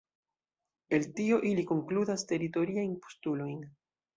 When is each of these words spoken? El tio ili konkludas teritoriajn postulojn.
El 0.97 1.05
tio 1.19 1.37
ili 1.51 1.65
konkludas 1.73 2.27
teritoriajn 2.33 2.99
postulojn. 3.05 3.63